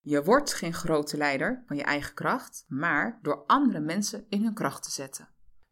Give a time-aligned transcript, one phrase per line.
[0.00, 4.54] Je wordt geen grote leider van je eigen kracht, maar door andere mensen in hun
[4.54, 5.28] kracht te zetten.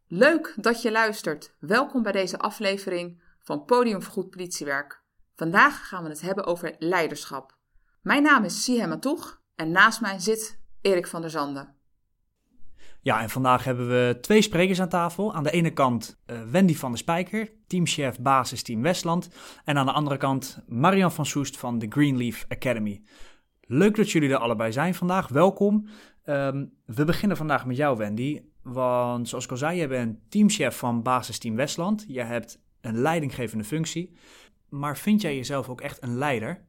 [0.07, 1.55] Leuk dat je luistert.
[1.59, 5.03] Welkom bij deze aflevering van Podium voor Goed Politiewerk.
[5.35, 7.57] Vandaag gaan we het hebben over leiderschap.
[8.01, 11.75] Mijn naam is Sihem Matoeg en naast mij zit Erik van der Zanden.
[13.01, 15.33] Ja, en vandaag hebben we twee sprekers aan tafel.
[15.33, 19.29] Aan de ene kant uh, Wendy van der Spijker, teamchef basis Team Westland.
[19.63, 23.03] En aan de andere kant Marian van Soest van de Greenleaf Academy.
[23.67, 25.27] Leuk dat jullie er allebei zijn vandaag.
[25.27, 25.87] Welkom.
[26.23, 28.41] Ehm, we beginnen vandaag met jou, Wendy.
[28.61, 32.05] Want zoals ik al zei, je bent teamchef van basis Team Westland.
[32.07, 34.17] Je hebt een leidinggevende functie.
[34.69, 36.65] Maar vind jij jezelf ook echt een leider?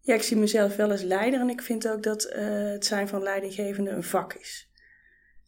[0.00, 2.36] Ja, ik zie mezelf wel als leider en ik vind ook dat uh,
[2.70, 4.70] het zijn van leidinggevende een vak is.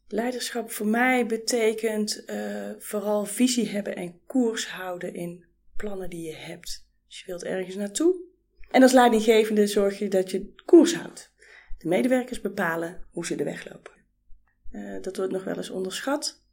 [0.09, 5.45] Leiderschap voor mij betekent uh, vooral visie hebben en koers houden in
[5.77, 6.87] plannen die je hebt.
[7.07, 8.30] Dus je wilt ergens naartoe.
[8.71, 11.33] En als leidinggevende zorg je dat je koers houdt.
[11.79, 13.93] De medewerkers bepalen hoe ze de weg lopen.
[14.73, 16.45] Uh, dat wordt nog wel eens onderschat.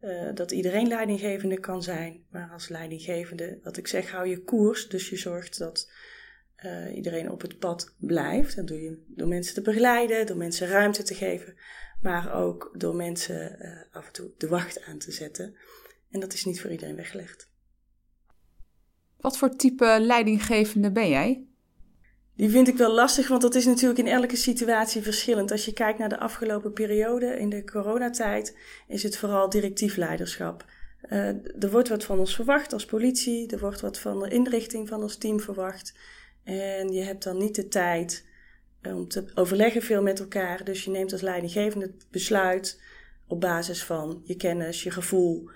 [0.00, 2.24] Uh, dat iedereen leidinggevende kan zijn.
[2.30, 4.88] Maar als leidinggevende, wat ik zeg, hou je koers.
[4.88, 5.92] Dus je zorgt dat
[6.64, 8.56] uh, iedereen op het pad blijft.
[8.56, 11.56] Dat doe je door mensen te begeleiden, door mensen ruimte te geven,
[12.00, 13.58] maar ook door mensen
[13.90, 15.56] af en toe de wacht aan te zetten.
[16.10, 17.50] En dat is niet voor iedereen weggelegd.
[19.26, 21.44] Wat voor type leidinggevende ben jij?
[22.36, 25.50] Die vind ik wel lastig, want dat is natuurlijk in elke situatie verschillend.
[25.50, 28.56] Als je kijkt naar de afgelopen periode, in de coronatijd,
[28.88, 30.64] is het vooral directief leiderschap.
[31.10, 31.26] Uh,
[31.62, 35.02] er wordt wat van ons verwacht als politie, er wordt wat van de inrichting van
[35.02, 35.94] ons team verwacht.
[36.44, 38.26] En je hebt dan niet de tijd
[38.80, 40.64] eh, om te overleggen veel met elkaar.
[40.64, 42.80] Dus je neemt als leidinggevende het besluit
[43.26, 45.50] op basis van je kennis, je gevoel.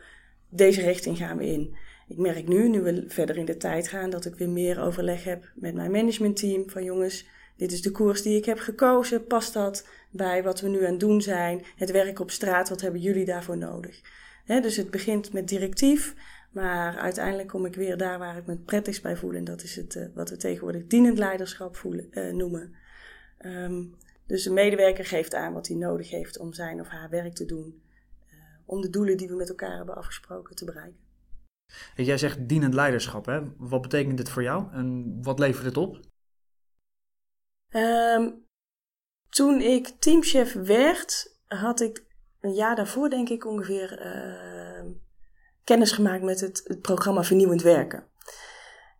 [0.48, 1.76] Deze richting gaan we in.
[2.10, 5.24] Ik merk nu, nu we verder in de tijd gaan, dat ik weer meer overleg
[5.24, 6.70] heb met mijn managementteam.
[6.70, 9.26] Van jongens, dit is de koers die ik heb gekozen.
[9.26, 11.62] Past dat bij wat we nu aan het doen zijn?
[11.76, 14.00] Het werk op straat, wat hebben jullie daarvoor nodig?
[14.44, 16.14] dus het begint met directief.
[16.52, 19.34] Maar uiteindelijk kom ik weer daar waar ik me het prettigst bij voel.
[19.34, 22.74] En dat is het, uh, wat we tegenwoordig dienend leiderschap voelen, uh, noemen.
[23.46, 23.94] Um,
[24.26, 27.44] dus de medewerker geeft aan wat hij nodig heeft om zijn of haar werk te
[27.44, 27.82] doen.
[28.26, 31.09] Uh, om de doelen die we met elkaar hebben afgesproken te bereiken.
[31.96, 33.26] Jij zegt dienend leiderschap.
[33.26, 33.40] Hè?
[33.56, 36.00] Wat betekent dit voor jou en wat levert het op?
[37.70, 38.46] Um,
[39.28, 42.04] toen ik teamchef werd, had ik
[42.40, 43.98] een jaar daarvoor, denk ik, ongeveer
[45.64, 48.08] kennis gemaakt met het, programma Vernieuwend Werken.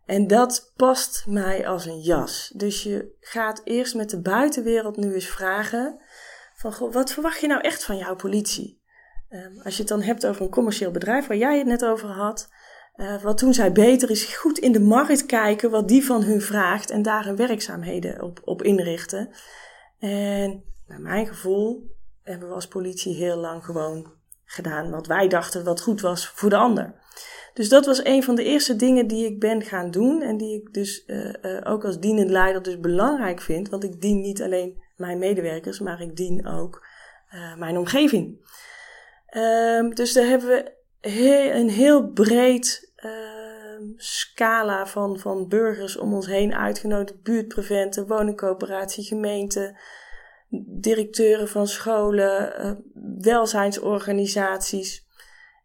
[0.05, 2.51] En dat past mij als een jas.
[2.55, 6.01] Dus je gaat eerst met de buitenwereld nu eens vragen:
[6.55, 8.81] van goh, wat verwacht je nou echt van jouw politie?
[9.29, 12.09] Um, als je het dan hebt over een commercieel bedrijf waar jij het net over
[12.09, 12.49] had.
[12.95, 16.41] Uh, wat doen zij beter is goed in de markt kijken wat die van hun
[16.41, 19.29] vraagt en daar hun werkzaamheden op, op inrichten.
[19.99, 24.11] En naar mijn gevoel hebben we als politie heel lang gewoon
[24.45, 26.93] gedaan wat wij dachten wat goed was voor de ander.
[27.53, 30.61] Dus dat was een van de eerste dingen die ik ben gaan doen en die
[30.61, 34.41] ik dus uh, uh, ook als dienend leider dus belangrijk vind, want ik dien niet
[34.41, 36.85] alleen mijn medewerkers, maar ik dien ook
[37.57, 38.49] mijn omgeving.
[39.25, 46.27] Ehm, dus daar hebben we een heel breed ehm, scala van, van burgers om ons
[46.27, 49.79] heen uitgenodigd, buurtpreventen, woningcoöperatie, gemeente,
[50.65, 52.71] directeuren van scholen, uh,
[53.21, 55.07] welzijnsorganisaties.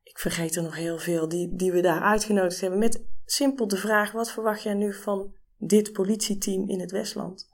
[0.03, 2.79] Ik vergeet er nog heel veel die, die we daar uitgenodigd hebben.
[2.79, 7.49] Met simpel de vraag: wat verwacht jij nu van dit politieteam in het Westland?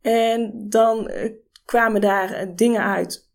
[0.00, 1.32] En dan uh,
[1.64, 3.25] kwamen daar uh, dingen uit.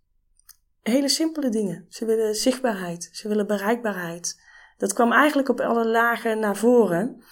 [0.82, 1.86] Hele simpele dingen.
[1.90, 4.42] Ze willen zichtbaarheid, ze willen bereikbaarheid.
[4.78, 7.24] Dat kwam eigenlijk op alle lagen naar voren.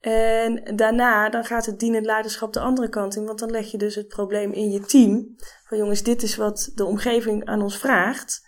[0.00, 3.78] En daarna dan gaat het dienend leiderschap de andere kant in, want dan leg je
[3.78, 5.36] dus het probleem in je team.
[5.64, 8.46] Van jongens, dit is wat de omgeving aan ons vraagt.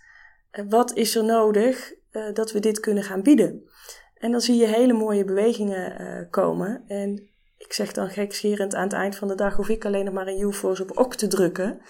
[0.68, 3.64] Wat is er nodig uh, dat we dit kunnen gaan bieden?
[4.14, 6.84] En dan zie je hele mooie bewegingen uh, komen.
[6.86, 10.14] En ik zeg dan gekscherend aan het eind van de dag hoef ik alleen nog
[10.14, 11.80] maar een UFO's op ok te drukken.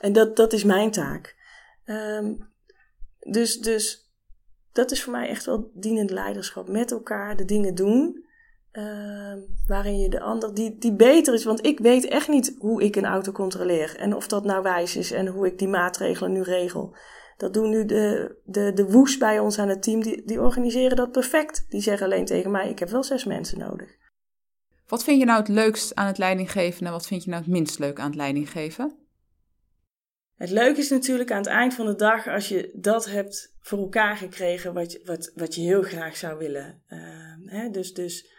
[0.00, 1.40] En dat, dat is mijn taak.
[1.84, 2.50] Um,
[3.18, 4.12] dus, dus
[4.72, 6.68] dat is voor mij echt wel dienend leiderschap.
[6.68, 8.24] Met elkaar de dingen doen
[8.72, 9.34] uh,
[9.66, 11.44] waarin je de ander, die, die beter is.
[11.44, 13.96] Want ik weet echt niet hoe ik een auto controleer.
[13.96, 16.96] En of dat nou wijs is en hoe ik die maatregelen nu regel.
[17.36, 20.02] Dat doen nu de, de, de woes bij ons aan het team.
[20.02, 21.66] Die, die organiseren dat perfect.
[21.68, 24.00] Die zeggen alleen tegen mij: ik heb wel zes mensen nodig.
[24.86, 27.52] Wat vind je nou het leukst aan het leidinggeven en wat vind je nou het
[27.52, 29.01] minst leuk aan het leidinggeven?
[30.42, 33.78] Het leuke is natuurlijk aan het eind van de dag als je dat hebt voor
[33.78, 36.82] elkaar gekregen wat wat, wat je heel graag zou willen.
[36.88, 36.98] Uh,
[37.46, 37.70] hè?
[37.70, 38.32] Dus, dus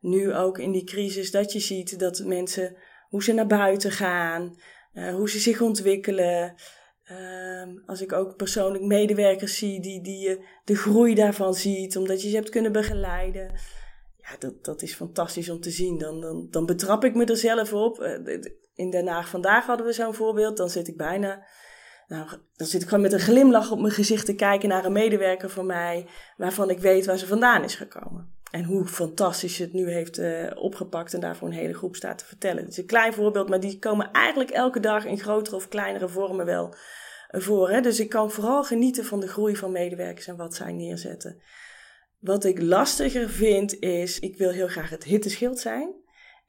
[0.00, 2.76] nu ook in die crisis, dat je ziet dat mensen
[3.08, 4.56] hoe ze naar buiten gaan,
[4.92, 6.54] hoe ze zich ontwikkelen.
[7.04, 12.22] Ehm, als ik ook persoonlijk medewerkers zie die, die je de groei daarvan ziet, omdat
[12.22, 13.52] je ze hebt kunnen begeleiden.
[14.16, 15.98] Ja, dat, dat is fantastisch om te zien.
[15.98, 17.98] Dan, dan, dan betrap ik me er zelf op.
[18.80, 20.56] In Den Haag vandaag hadden we zo'n voorbeeld.
[20.56, 21.44] Dan zit ik bijna
[22.10, 24.92] nou, dan zit ik gewoon met een glimlach op mijn gezicht te kijken naar een
[24.92, 26.06] medewerker van mij,
[26.36, 28.38] waarvan ik weet waar ze vandaan is gekomen.
[28.50, 32.18] En hoe fantastisch ze het nu heeft uh, opgepakt en daarvoor een hele groep staat
[32.18, 32.62] te vertellen.
[32.62, 36.08] Het is een klein voorbeeld, maar die komen eigenlijk elke dag in grotere of kleinere
[36.08, 36.74] vormen wel
[37.28, 37.70] voor.
[37.70, 37.80] Hè?
[37.80, 41.42] Dus ik kan vooral genieten van de groei van medewerkers en wat zij neerzetten.
[42.18, 45.94] Wat ik lastiger vind is, ik wil heel graag het hitteschild zijn.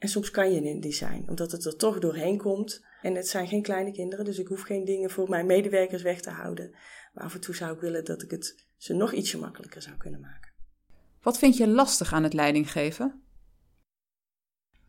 [0.02, 2.86] En soms kan je niet zijn, omdat het er toch doorheen komt.
[3.02, 6.22] En het zijn geen kleine kinderen, dus ik hoef geen dingen voor mijn medewerkers weg
[6.22, 6.72] te houden.
[7.14, 9.98] Maar af en toe zou ik willen dat ik het ze nog ietsje makkelijker zou
[9.98, 10.52] kunnen maken.
[11.22, 13.22] Wat vind je lastig aan het leidinggeven?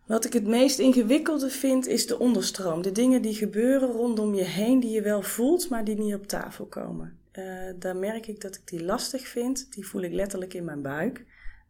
[0.06, 2.82] Wat ik het meest ingewikkelde vind is de onderstroom.
[2.82, 6.26] De dingen die gebeuren rondom je heen, die je wel voelt, maar die niet op
[6.26, 7.18] tafel komen.
[7.32, 9.72] Uh, daar merk ik dat ik die lastig vind.
[9.72, 11.24] Die voel ik letterlijk in mijn buik.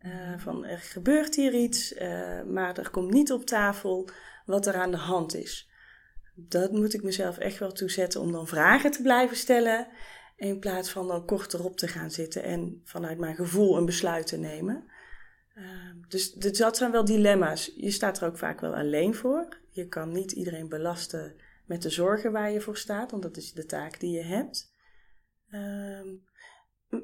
[0.05, 4.09] Uh, van er gebeurt hier iets, uh, maar er komt niet op tafel
[4.47, 5.71] wat er aan de hand is
[6.35, 9.89] dat moet ik mezelf echt wel toezetten om dan vragen te blijven stellen.
[10.37, 14.27] In plaats van dan kort erop te gaan zitten en vanuit mijn gevoel een besluit
[14.27, 14.85] te nemen.
[15.55, 15.65] Uh,
[16.09, 17.73] dus dat zijn wel dilemma's.
[17.77, 19.61] Je staat er ook vaak wel alleen voor.
[19.71, 23.53] Je kan niet iedereen belasten met de zorgen waar je voor staat, want dat is
[23.53, 24.73] de taak die je hebt.
[25.51, 26.01] Uh,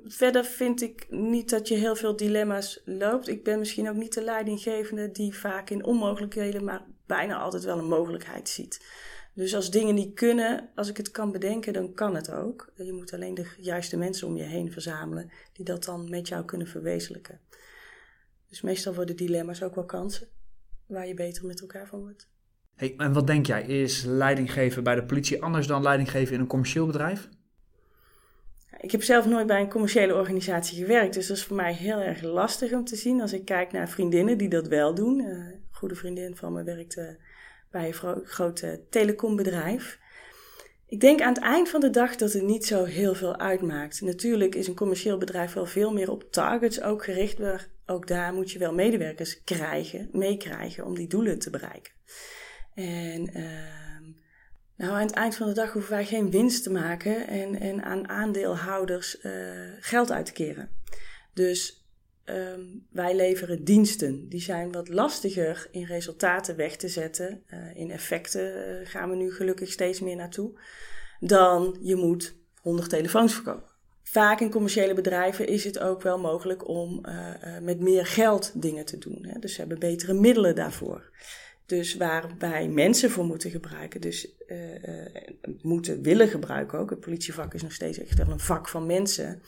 [0.05, 3.29] verder vind ik niet dat je heel veel dilemma's loopt.
[3.29, 7.79] Ik ben misschien ook niet de leidinggevende die vaak in onmogelijkheden, maar bijna altijd wel
[7.79, 8.87] een mogelijkheid ziet.
[9.35, 12.73] Dus als dingen niet kunnen, als ik het kan bedenken, dan kan het ook.
[12.77, 16.45] Je moet alleen de juiste mensen om je heen verzamelen die dat dan met jou
[16.45, 17.41] kunnen verwezenlijken.
[18.49, 20.29] Dus meestal worden dilemma's ook wel kansen
[20.87, 22.29] waar je beter met elkaar van wordt.
[22.75, 26.47] Hey, en wat denk jij, is leidinggeven bij de politie anders dan leidinggeven in een
[26.47, 27.29] commercieel bedrijf?
[28.81, 32.01] Ik heb zelf nooit bij een commerciële organisatie gewerkt, dus dat is voor mij heel
[32.01, 33.21] erg lastig om te zien.
[33.21, 35.21] Als ik kijk naar vriendinnen die dat wel doen.
[35.21, 37.19] Uh, een goede vriendin van me werkte
[37.71, 39.99] bij een groot telecombedrijf.
[40.87, 44.01] Ik denk aan het eind van de dag dat het niet zo heel veel uitmaakt.
[44.01, 48.33] Natuurlijk is een commercieel bedrijf wel veel meer op targets ook gericht, maar ook daar
[48.33, 51.93] moet je wel medewerkers krijgen, meekrijgen om die doelen te bereiken.
[52.75, 53.79] En uh,
[54.79, 57.83] nou, aan het eind van de dag hoeven wij geen winst te maken en, en
[57.83, 59.33] aan aandeelhouders uh,
[59.81, 60.71] geld uit te keren.
[61.35, 61.87] Dus
[62.31, 64.29] Um, wij leveren diensten.
[64.29, 67.43] Die zijn wat lastiger in resultaten weg te zetten.
[67.51, 70.61] Uh, in effecten uh, gaan we nu gelukkig steeds meer naartoe.
[71.21, 73.69] Dan je moet 100 telefoons verkopen.
[74.03, 77.01] Vaak in commerciële bedrijven is het ook wel mogelijk om
[77.63, 79.27] met meer geld dingen te doen.
[79.27, 79.39] Hè?
[79.39, 81.11] Dus ze hebben betere middelen daarvoor.
[81.69, 84.35] Dus waar wij mensen voor moeten gebruiken, dus
[85.63, 86.91] moeten willen gebruiken ook.
[86.91, 89.43] Het politievak is nog steeds echt wel een vak van mensen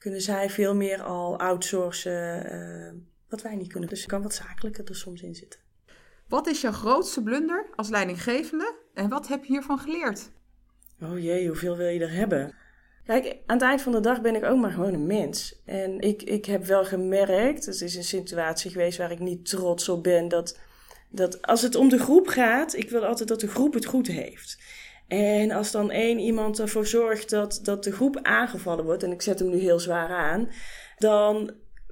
[0.00, 3.88] kunnen zij veel meer al outsourcen uh, wat wij niet kunnen.
[3.88, 5.60] Dus kan wat zakelijker er soms in zitten.
[6.28, 10.30] Wat is jouw grootste blunder als leidinggevende en wat heb je hiervan geleerd?
[11.02, 12.54] Oh jee, hoeveel wil je er hebben?
[13.04, 15.62] Kijk, aan het eind van de dag ben ik ook maar gewoon een mens.
[15.64, 19.88] En ik, ik heb wel gemerkt, het is een situatie geweest waar ik niet trots
[19.88, 20.58] op ben, dat,
[21.10, 24.06] dat als het om de groep gaat, ik wil altijd dat de groep het goed
[24.06, 24.58] heeft.
[25.08, 29.22] En als dan één iemand ervoor zorgt dat, dat de groep aangevallen wordt, en ik
[29.22, 30.50] zet hem nu heel zwaar aan,
[30.98, 31.50] dan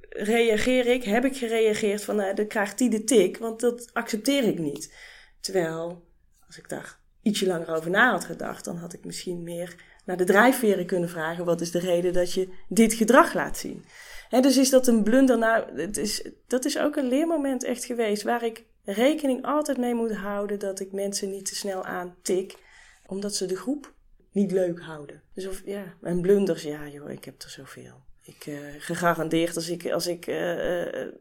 [0.09, 4.43] reageer ik, heb ik gereageerd van, nou, dan krijgt die de tik, want dat accepteer
[4.43, 4.93] ik niet.
[5.39, 6.05] Terwijl,
[6.47, 10.17] als ik daar ietsje langer over na had gedacht, dan had ik misschien meer naar
[10.17, 13.85] de drijfveren kunnen vragen, wat is de reden dat je dit gedrag laat zien?
[14.29, 15.37] En dus is dat een blunder?
[15.37, 19.93] Nou, het is, dat is ook een leermoment echt geweest, waar ik rekening altijd mee
[19.93, 22.57] moet houden dat ik mensen niet te snel aantik
[23.05, 23.93] omdat ze de groep
[24.31, 25.21] niet leuk houden.
[25.33, 28.07] Dus of, ja, en blunders, ja joh, ik heb er zoveel.
[28.23, 31.13] Ik uh, gegarandeerd als ik, als ik uh, uh,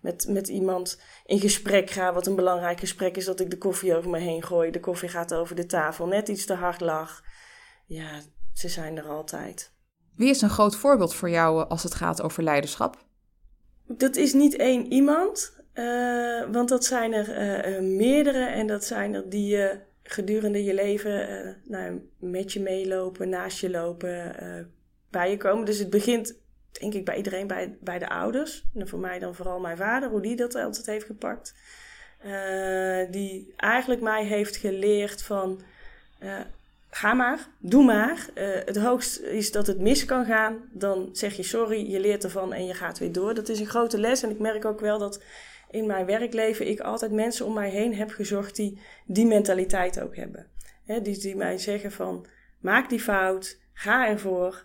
[0.00, 3.96] met, met iemand in gesprek ga, wat een belangrijk gesprek is, dat ik de koffie
[3.96, 4.70] over me heen gooi.
[4.70, 7.22] De koffie gaat over de tafel, net iets te hard lag.
[7.86, 8.20] Ja,
[8.52, 9.72] ze zijn er altijd.
[10.16, 13.04] Wie is een groot voorbeeld voor jou als het gaat over leiderschap?
[13.86, 15.59] Dat is niet één iemand,
[16.50, 22.08] want dat zijn er meerdere en dat zijn er die je gedurende je leven nou,
[22.18, 24.34] met je meelopen, naast je lopen,
[25.10, 25.64] bij je komen.
[25.64, 26.34] Dus het begint,
[26.72, 28.64] denk ik, bij iedereen, bij, bij de ouders.
[28.74, 31.54] En voor mij dan vooral mijn vader, hoe die dat altijd heeft gepakt.
[33.10, 35.60] Die eigenlijk mij heeft geleerd van,
[36.90, 38.26] ga maar, doe maar.
[38.64, 40.68] het hoogst is dat het mis kan gaan.
[40.72, 43.34] Dan zeg je sorry, je leert ervan en je gaat weer door.
[43.34, 44.22] Dat is een grote les.
[44.22, 45.22] En ik merk ook wel dat
[45.70, 50.16] in mijn werkleven ik altijd mensen om mij heen heb gezocht die die mentaliteit ook
[50.16, 50.46] hebben.
[50.84, 52.26] He, die, die mij zeggen van
[52.60, 54.64] maak die fout, ga ervoor,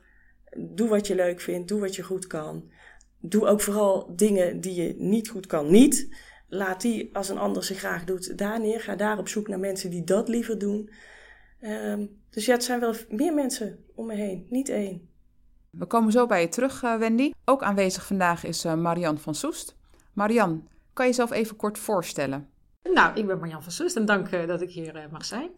[0.58, 2.72] doe wat je leuk vindt, doe wat je goed kan.
[3.20, 6.16] Doe ook vooral dingen die je niet goed kan, niet.
[6.48, 8.82] Laat die, als een ander ze graag doet, daar neer.
[8.82, 10.90] Ga daar op zoek naar mensen die dat liever doen.
[11.62, 15.10] Um, dus ja, het zijn wel meer mensen om me heen, niet één.
[15.70, 17.32] We komen zo bij je terug, uh, Wendy.
[17.46, 19.76] Ook aanwezig vandaag is uh, Marian van Soest.
[20.14, 22.50] Marian, kan je jezelf even kort voorstellen?
[22.84, 25.52] Nou, ik ben Marian van Soest en dank uh, dat ik hier mag zijn.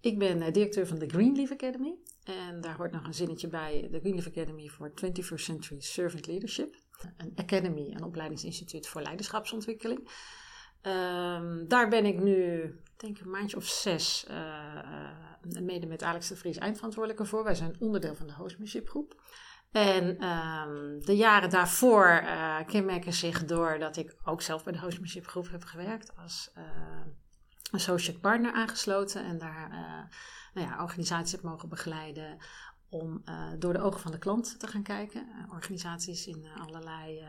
[0.00, 1.94] Ik ben directeur van de Greenleaf Academy.
[2.24, 6.74] En daar hoort nog een zinnetje bij, de Greenleaf Academy for 21st Century Servant Leadership.
[7.16, 9.98] Een academy, een opleidingsinstituut voor leiderschapsontwikkeling.
[10.82, 12.60] Um, daar ben ik nu,
[12.96, 14.26] denk ik, een maandje of zes,
[15.60, 17.44] mede met Alex de Vries eindverantwoordelijke voor.
[17.44, 19.22] Wij zijn onderdeel van de hostmanship groep.
[19.70, 24.78] En um, de jaren daarvoor uh, kenmerken zich door dat ik ook zelf bij de
[24.78, 26.50] hostmanship groep heb gewerkt als
[27.70, 29.24] associate partner aangesloten.
[29.24, 29.68] En daar
[30.54, 32.38] nou ja, organisaties heb mogen begeleiden
[32.88, 33.22] om
[33.58, 35.26] door de ogen van de klant te gaan kijken.
[35.52, 37.24] organisaties in allerlei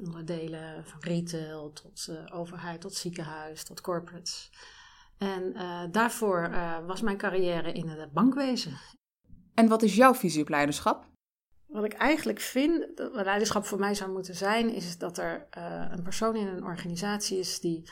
[0.00, 4.50] onderdelen van retail tot uh, overheid, tot ziekenhuis, tot corporates.
[5.18, 8.78] En uh, daarvoor uh, was mijn carrière in het bankwezen.
[9.54, 11.10] En wat is jouw visie op leiderschap?
[11.72, 15.46] Wat ik eigenlijk vind dat leiderschap voor mij zou moeten zijn, is dat er
[15.90, 17.90] een persoon in een organisatie is die,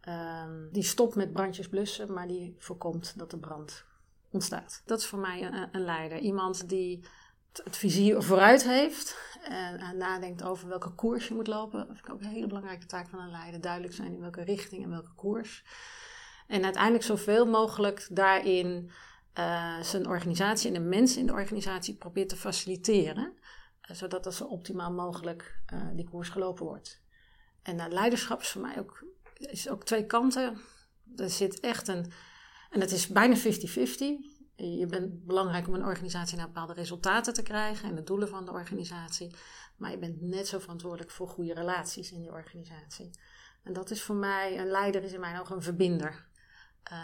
[0.00, 3.84] ehm, die stopt met brandjes blussen, maar die voorkomt dat de brand
[4.30, 4.82] ontstaat.
[4.84, 6.18] Dat is voor mij een, een leider.
[6.18, 7.04] Iemand die
[7.52, 11.78] het vizier vooruit heeft en, en, nadenkt over welke koers je moet lopen.
[11.78, 13.60] Dat vind ik ook een hele belangrijke taak van een leider.
[13.60, 15.64] Duidelijk zijn in welke richting en welke koers.
[16.46, 18.90] En uiteindelijk zoveel mogelijk daarin
[19.38, 23.32] uh, zijn organisatie en de mensen in de organisatie probeert te faciliteren.
[23.90, 27.02] Uh, zodat dat zo optimaal mogelijk uh, die koers gelopen wordt.
[27.62, 30.60] En leiderschap is voor mij ook, is ook twee kanten.
[31.16, 32.12] Er zit echt een,
[32.70, 33.40] en het is bijna 50-50.
[34.56, 38.44] Je bent belangrijk om een organisatie naar bepaalde resultaten te krijgen en de doelen van
[38.44, 39.34] de organisatie.
[39.76, 43.10] Maar je bent net zo verantwoordelijk voor goede relaties in die organisatie.
[43.62, 46.28] En dat is voor mij, een leider is in mijn ogen een verbinder.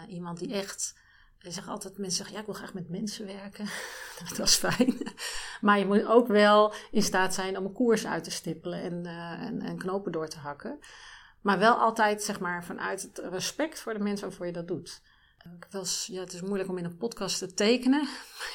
[0.07, 0.99] Iemand die echt,
[1.41, 3.65] ik zeg altijd, mensen zeggen ja, ik wil graag met mensen werken.
[4.37, 4.97] dat is fijn.
[5.61, 9.03] maar je moet ook wel in staat zijn om een koers uit te stippelen en,
[9.05, 10.79] uh, en, en knopen door te hakken.
[11.41, 15.01] Maar wel altijd, zeg maar, vanuit het respect voor de mensen waarvoor je dat doet.
[15.69, 18.01] Was, ja, het is moeilijk om in een podcast te tekenen.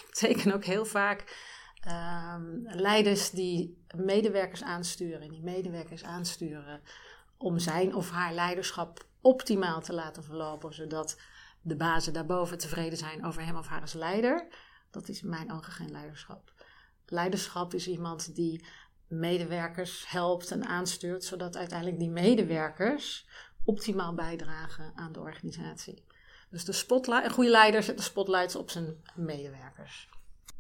[0.07, 1.51] Ik teken ook heel vaak
[1.89, 5.21] um, leiders die medewerkers aansturen.
[5.21, 6.81] En die medewerkers aansturen
[7.37, 10.75] om zijn of haar leiderschap optimaal te laten verlopen.
[10.75, 11.21] Zodat
[11.63, 14.47] de bazen daarboven tevreden zijn over hem of haar als leider.
[14.91, 16.53] Dat is in mijn ogen geen leiderschap.
[17.07, 18.65] Leiderschap is iemand die
[19.07, 23.29] medewerkers helpt en aanstuurt, zodat uiteindelijk die medewerkers
[23.65, 26.05] optimaal bijdragen aan de organisatie.
[26.51, 30.09] Dus de spotlight, een goede leider zet de spotlights op zijn medewerkers.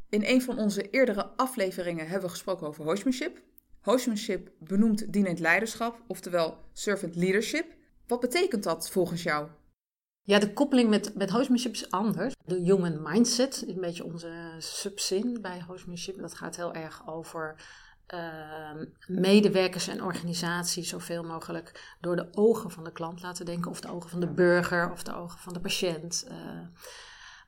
[0.08, 3.42] In een van onze eerdere afleveringen hebben we gesproken over hostmanship.
[3.80, 7.74] Hostmanship benoemt dienend leiderschap, oftewel servant leadership.
[8.06, 9.48] Wat betekent dat volgens jou?
[10.24, 12.34] Ja, de koppeling met, met hostmanship is anders.
[12.44, 16.18] De human mindset is een beetje onze subzin bij hostmanship.
[16.18, 17.54] Dat gaat heel erg over
[18.14, 23.80] uh, medewerkers en organisaties zoveel mogelijk door de ogen van de klant laten denken, of
[23.80, 26.26] de ogen van de burger of de ogen van de patiënt.
[26.30, 26.36] Uh,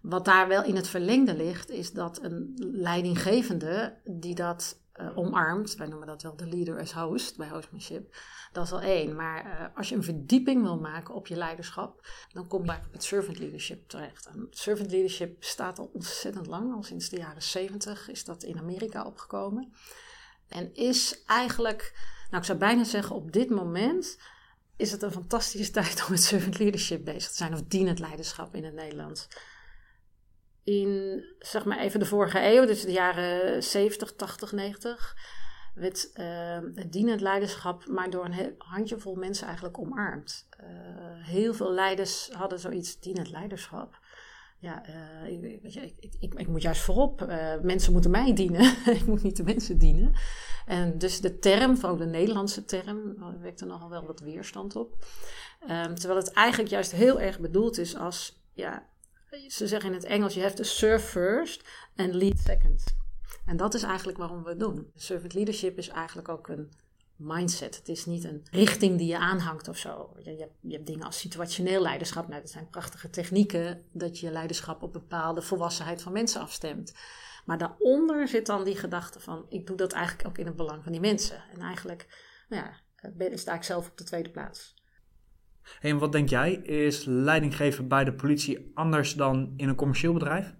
[0.01, 5.87] wat daar wel in het verlengde ligt, is dat een leidinggevende die dat uh, wij
[5.87, 8.17] noemen dat wel de leader as host bij hostmanship,
[8.53, 9.17] dat is al één.
[9.17, 13.05] Maar uh, als je een verdieping wil maken op je leiderschap, dan kom je met
[13.05, 14.27] servant leadership terecht.
[14.27, 18.59] En servant leadership bestaat al ontzettend lang, al sinds de jaren 70 is dat in
[18.59, 19.73] Amerika opgekomen.
[20.49, 21.93] En is eigenlijk,
[22.31, 24.19] nou ik zou bijna zeggen op dit moment,
[24.77, 27.53] is het een fantastische tijd om met servant leadership bezig te zijn.
[27.53, 29.29] Of dienend leiderschap in het Nederlands.
[30.65, 35.17] In, zeg maar even de vorige eeuw, dus de jaren 70, 80, 90,
[35.75, 40.49] werd uh, het dienend leiderschap maar door een handjevol mensen eigenlijk omarmd.
[40.61, 40.67] Uh,
[41.27, 44.03] heel veel leiders hadden zoiets dienend leiderschap
[44.65, 47.23] ja, uh, ik, ik, ik, ik, moet juist voorop.
[47.23, 48.75] Uh, mensen moeten mij dienen.
[49.01, 50.13] ik moet niet de mensen dienen.
[50.67, 55.05] En dus de term, vooral de Nederlandse term, wekte nogal wel wat weerstand op.
[55.71, 58.87] Um, terwijl het eigenlijk juist heel erg bedoeld is als, ja,
[59.49, 62.85] ze zeggen in het Engels, je have to serve first and lead second.
[63.47, 64.91] En dat is eigenlijk waarom we het doen.
[64.95, 66.73] Servant leadership is eigenlijk ook een
[67.17, 67.77] mindset.
[67.77, 70.13] Het is niet een richting die je aanhangt of zo.
[70.19, 72.29] Je, je, hebt, je hebt, dingen als situationeel leiderschap.
[72.29, 76.95] Nou, dat zijn prachtige technieken dat je leiderschap op bepaalde volwassenheid van mensen afstemt.
[77.45, 80.83] Maar daaronder zit dan die gedachte van: ik doe dat eigenlijk ook in het belang
[80.83, 81.43] van die mensen.
[81.53, 82.07] En eigenlijk,
[82.49, 84.75] nou ja, ben, sta ik zelf op de tweede plaats.
[85.81, 86.53] En wat denk jij?
[86.53, 90.55] Is leidinggeven bij de politie anders dan in een commercieel bedrijf?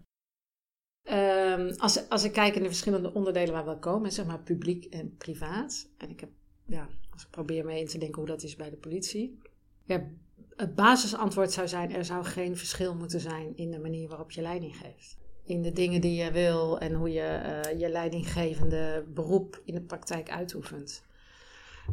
[1.13, 4.85] Um, als, als ik kijk in de verschillende onderdelen waar we komen, zeg maar publiek
[4.85, 5.89] en privaat.
[5.99, 6.31] En ik heb,
[6.67, 9.39] ja, als ik probeer mee in te denken hoe dat is bij de politie.
[9.85, 10.09] Ja,
[10.57, 14.43] het basisantwoord zou zijn: er zou geen verschil moeten zijn in de manier waarop je
[14.43, 15.19] leiding geeft.
[15.45, 19.83] In de dingen die je wil en hoe je uh, je leidinggevende beroep in de
[19.83, 21.05] praktijk uitoefent.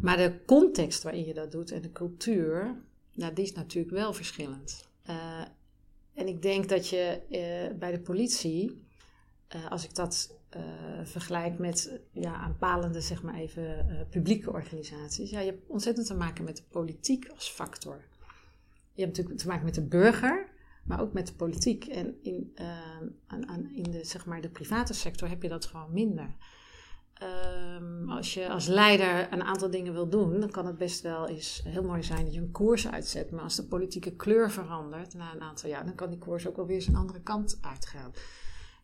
[0.01, 2.82] Maar de context waarin je dat doet en de cultuur,
[3.13, 4.89] nou, die is natuurlijk wel verschillend.
[5.10, 5.41] Uh,
[6.13, 8.86] en ik denk dat je uh, bij de politie
[9.56, 10.39] uh, als ik dat
[11.03, 15.30] vergelijk met ja, aanpalende, zeg maar even, publieke organisaties.
[15.30, 18.03] Ja, je hebt ontzettend te maken met de politiek als factor.
[18.94, 20.50] Je hebt natuurlijk te maken met de burger,
[20.84, 21.86] maar ook met de politiek.
[21.86, 22.51] En in,
[23.27, 26.36] aan, aan, in de, zeg maar, de private sector heb je dat gewoon minder.
[27.24, 31.28] Um, als je als leider een aantal dingen wil doen, dan kan het best wel
[31.28, 33.32] eens heel mooi zijn dat je een koers uitzet.
[33.32, 36.58] Maar als de politieke kleur verandert na een aantal jaar, dan kan die koers ook
[36.58, 38.13] alweer eens een andere kant uitgaan.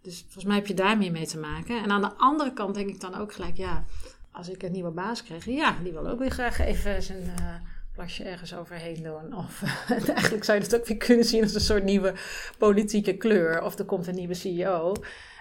[0.01, 1.83] Dus volgens mij heb je daar meer mee te maken.
[1.83, 3.85] En aan de andere kant denk ik dan ook gelijk, ja,
[4.31, 7.55] als ik een nieuwe baas krijg, ja, die wil ook weer graag even zijn uh,
[7.93, 9.35] plasje ergens overheen doen.
[9.35, 9.63] Of
[10.15, 12.13] eigenlijk zou je het ook weer kunnen zien als een soort nieuwe
[12.57, 13.63] politieke kleur.
[13.63, 14.93] Of er komt een nieuwe CEO.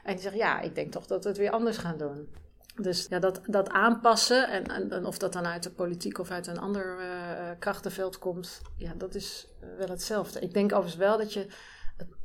[0.04, 2.28] En die zegt, ja, ik denk toch dat we het weer anders gaan doen.
[2.76, 6.46] Dus ja, dat, dat aanpassen, en, en, of dat dan uit de politiek of uit
[6.46, 10.40] een ander uh, krachtenveld komt, ja, dat is wel hetzelfde.
[10.40, 11.46] Ik denk overigens wel dat je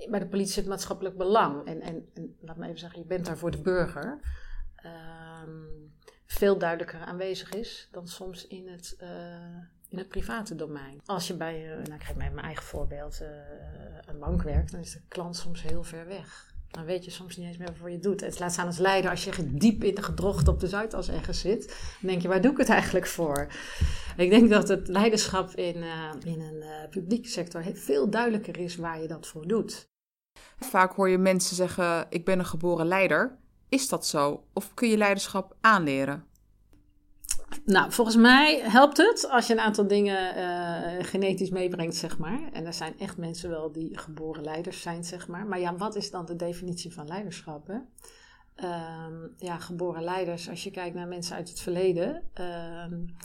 [0.09, 1.65] bij de politie het maatschappelijk belang.
[1.65, 4.19] En, en, en, laat me even zeggen, je bent daar voor de burger.
[5.43, 5.93] Um,
[6.25, 9.09] veel duidelijker aanwezig is dan soms in het, uh,
[9.87, 11.01] in het private domein.
[11.05, 13.21] Als je bij, uh, nou ik geef mij mijn eigen voorbeeld,
[14.05, 16.50] een bank werkt, dan is de klant soms heel ver weg.
[16.71, 18.21] Dan weet je soms niet eens meer waarvoor je doet.
[18.21, 21.39] Het laat staan als leider, als je diep in de gedrocht op de Zuidas ergens
[21.39, 23.47] zit, dan denk je, waar doe ik het eigenlijk voor?
[24.17, 28.75] Ik denk dat het leiderschap in, uh, in een uh, publieke sector veel duidelijker is
[28.75, 29.89] waar je dat voor doet.
[30.59, 33.37] Vaak hoor je mensen zeggen, ik ben een geboren leider.
[33.69, 34.43] Is dat zo?
[34.53, 36.25] Of kun je leiderschap aanleren?
[37.65, 42.49] Nou, volgens mij helpt het als je een aantal dingen uh, genetisch meebrengt, zeg maar.
[42.53, 45.45] En er zijn echt mensen wel die geboren leiders zijn, zeg maar.
[45.45, 47.69] Maar ja, wat is dan de definitie van leiderschap?
[47.69, 52.23] Um, ja, geboren leiders, als je kijkt naar mensen uit het verleden,
[52.91, 53.15] um,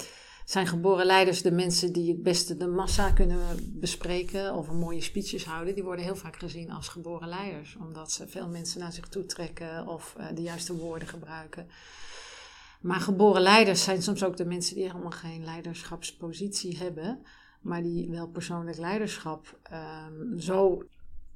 [0.45, 3.39] zijn geboren leiders de mensen die het beste de massa kunnen
[3.81, 5.75] bespreken of mooie speeches houden.
[5.75, 9.27] Die worden heel vaak gezien als geboren leiders, omdat ze veel mensen naar zich toe
[9.27, 11.69] trekken of uh, de juiste woorden gebruiken.
[12.87, 17.23] Maar geboren leiders zijn soms ook de mensen die helemaal geen leiderschapspositie hebben,
[17.61, 20.83] maar die wel persoonlijk leiderschap um, zo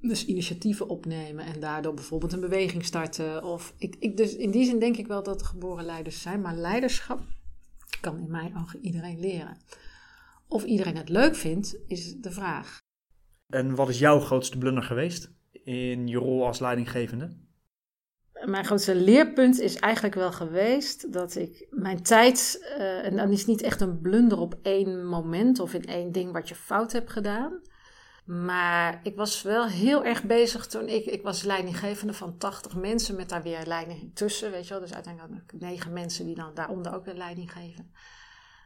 [0.01, 3.45] dus initiatieven opnemen en daardoor bijvoorbeeld een beweging starten.
[3.45, 6.41] Of ik, ik, dus in die zin denk ik wel dat er geboren leiders zijn,
[6.41, 7.21] maar leiderschap
[8.01, 9.57] kan in mijn ogen iedereen leren.
[10.49, 12.79] Of iedereen het leuk vindt, is de vraag.
[13.47, 15.33] En wat is jouw grootste blunder geweest
[15.65, 17.37] in je rol als leidinggevende?
[18.45, 23.47] Mijn grootste leerpunt is eigenlijk wel geweest dat ik mijn tijd, uh, en dan is
[23.47, 27.11] niet echt een blunder op één moment of in één ding wat je fout hebt
[27.11, 27.61] gedaan.
[28.25, 33.17] Maar ik was wel heel erg bezig toen ik, ik was leidinggevende van 80 mensen
[33.17, 34.83] met daar weer leiding tussen, weet je wel.
[34.83, 37.93] Dus uiteindelijk negen mensen die dan daaronder ook weer leiding geven.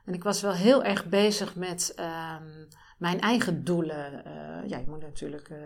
[0.05, 4.13] En ik was wel heel erg bezig met um, mijn eigen doelen.
[4.27, 5.59] Uh, ja, je moet natuurlijk, uh,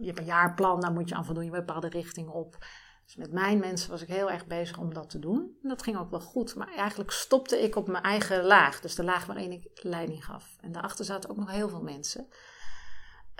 [0.00, 2.56] je hebt een jaarplan, daar moet je aan voldoen, je hebt een bepaalde richting op.
[3.04, 5.58] Dus met mijn mensen was ik heel erg bezig om dat te doen.
[5.62, 6.54] En dat ging ook wel goed.
[6.54, 8.80] Maar eigenlijk stopte ik op mijn eigen laag.
[8.80, 10.56] Dus de laag waarin ik leiding gaf.
[10.60, 12.28] En daarachter zaten ook nog heel veel mensen.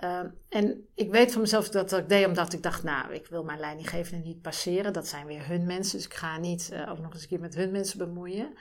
[0.03, 3.43] Uh, en ik weet van mezelf dat ik deed omdat ik dacht, nou, ik wil
[3.43, 4.93] mijn leidinggevende niet passeren.
[4.93, 7.39] Dat zijn weer hun mensen, dus ik ga niet uh, ook nog eens een keer
[7.39, 8.57] met hun mensen bemoeien.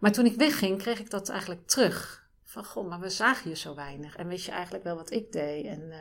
[0.00, 2.28] Maar toen ik wegging, kreeg ik dat eigenlijk terug.
[2.42, 4.16] Van, goh, maar we zagen je zo weinig.
[4.16, 5.66] En weet je eigenlijk wel wat ik deed?
[5.66, 5.80] En...
[5.80, 5.96] Uh,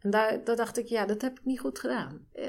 [0.00, 2.26] en daar, dacht ik, ja, dat heb ik niet goed gedaan.
[2.34, 2.44] Uh,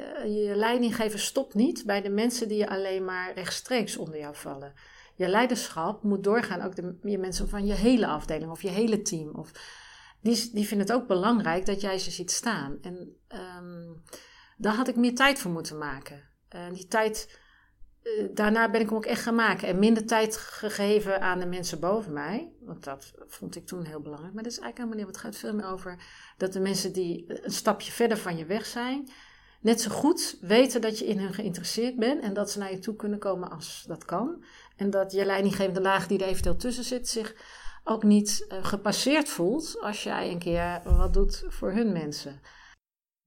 [0.45, 4.73] je leidinggeven stopt niet bij de mensen die je alleen maar rechtstreeks onder jou vallen.
[5.15, 9.01] Je leiderschap moet doorgaan, ook de je mensen van je hele afdeling of je hele
[9.01, 9.35] team.
[9.35, 9.51] Of,
[10.21, 12.77] die, die vinden het ook belangrijk dat jij ze ziet staan.
[12.81, 13.15] En
[13.57, 14.03] um,
[14.57, 16.29] daar had ik meer tijd voor moeten maken.
[16.55, 17.40] Uh, die tijd,
[18.33, 19.67] daarna ben ik hem ook echt gaan maken.
[19.67, 22.51] En minder tijd gegeven aan de mensen boven mij.
[22.59, 24.33] Want dat vond ik toen heel belangrijk.
[24.33, 25.15] Maar dat is eigenlijk helemaal niet.
[25.15, 26.03] Het gaat veel meer over
[26.37, 29.09] dat de mensen die een stapje verder van je weg zijn,
[29.61, 32.79] net zo goed weten dat je in hen geïnteresseerd bent en dat ze naar je
[32.79, 34.43] toe kunnen komen als dat kan.
[34.75, 37.35] En dat je leidinggevende laag die er eventueel tussen zit zich
[37.83, 42.41] ook niet uh, gepasseerd voelt als jij een keer wat doet voor hun mensen.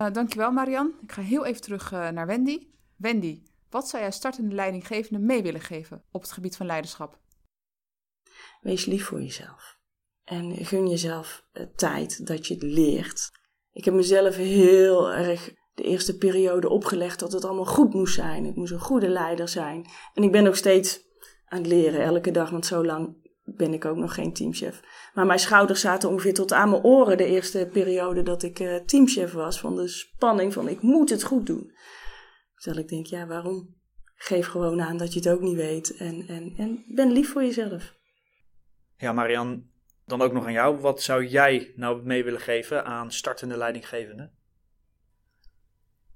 [0.02, 0.92] Uh, dankjewel Marian.
[1.02, 2.66] Ik ga heel even terug naar Wendy.
[2.96, 3.42] Wendy,
[3.74, 7.18] wat zou jij startende leidinggevende mee willen geven op het gebied van leiderschap?
[8.60, 9.78] wees lief voor jezelf.
[10.24, 11.44] En gun jezelf
[11.76, 13.30] tijd dat je het leert.
[13.72, 18.44] Ik heb mezelf heel erg de eerste periode opgelegd dat het allemaal goed moest zijn.
[18.44, 19.86] Ik moest een goede leider zijn.
[20.14, 21.00] En ik ben nog steeds
[21.46, 24.80] aan het leren elke dag, want zo lang ben ik ook nog geen teamchef.
[25.14, 28.76] Maar mijn schouders zaten ongeveer tot aan mijn oren de eerste periode dat ik uh,
[28.76, 29.60] teamchef was.
[29.60, 31.72] Van de spanning van ik moet het goed doen.
[32.64, 33.74] Terwijl ik denk, ja waarom?
[34.14, 35.96] Geef gewoon aan dat je het ook niet weet.
[35.96, 37.94] En, en, en ben lief voor jezelf.
[38.96, 39.70] Ja, Marian,
[40.04, 40.78] dan ook nog aan jou.
[40.78, 44.32] Wat zou jij nou mee willen geven aan startende leidinggevenden?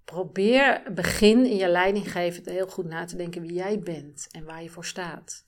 [0.04, 4.62] Probeer begin in je leidinggevende heel goed na te denken wie jij bent en waar
[4.62, 5.44] je voor staat.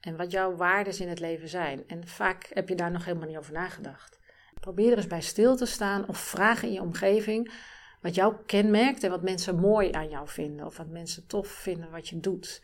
[0.00, 1.86] En wat jouw waarden in het leven zijn.
[1.86, 4.18] En vaak heb je daar nog helemaal niet over nagedacht.
[4.60, 7.52] Probeer er eens bij stil te staan of vraag in je omgeving
[8.00, 10.66] wat jou kenmerkt en wat mensen mooi aan jou vinden.
[10.66, 12.62] Of wat mensen tof vinden wat je doet.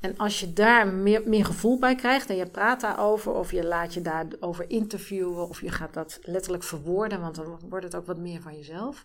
[0.00, 3.64] En als je daar meer, meer gevoel bij krijgt en je praat daarover, of je
[3.64, 8.06] laat je daarover interviewen, of je gaat dat letterlijk verwoorden, want dan wordt het ook
[8.06, 9.04] wat meer van jezelf,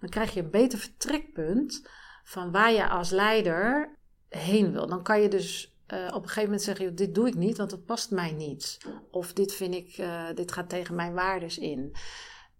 [0.00, 1.88] dan krijg je een beter vertrekpunt
[2.24, 3.96] van waar je als leider
[4.28, 4.86] heen wil.
[4.86, 7.70] Dan kan je dus uh, op een gegeven moment zeggen: Dit doe ik niet, want
[7.70, 8.78] het past mij niet.
[9.10, 11.94] Of dit vind ik, uh, dit gaat tegen mijn waardes in.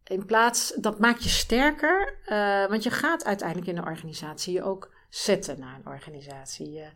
[0.09, 4.63] In plaats, dat maakt je sterker, uh, want je gaat uiteindelijk in de organisatie je
[4.63, 6.71] ook zetten naar een organisatie.
[6.71, 6.91] Je,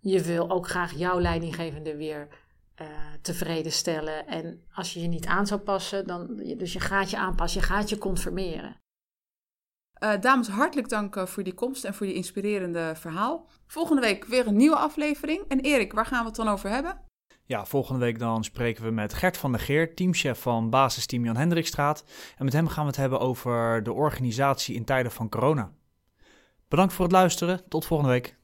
[0.00, 2.28] je wil ook graag jouw leidinggevende weer
[3.22, 4.26] tevreden stellen.
[4.26, 7.66] En als je je niet aan zou passen, dan, dus je gaat je aanpassen, je
[7.66, 8.80] gaat je conformeren.
[10.02, 13.48] Uh, dames, hartelijk dank uh, voor die komst en voor die inspirerende verhaal.
[13.66, 15.44] Volgende week weer een nieuwe aflevering.
[15.48, 17.07] En Erik, waar gaan we het dan over hebben?
[17.48, 21.36] Ja, volgende week dan spreken we met Gert van der Geer, teamchef van basisteam Jan
[21.36, 22.04] Hendrikstraat.
[22.36, 25.72] En met hem gaan we het hebben over de organisatie in tijden van corona.
[26.68, 27.68] Bedankt voor het luisteren.
[27.68, 28.37] Tot volgende week.